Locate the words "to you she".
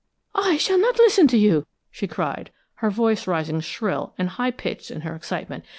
1.27-2.07